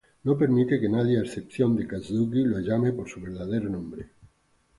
[0.27, 4.09] No permite que nadie, a excepción de Kazuki, lo llame por su verdadero nombre.